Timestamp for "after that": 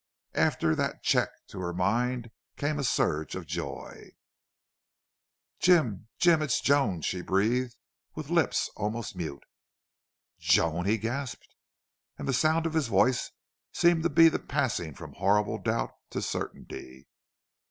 0.33-1.03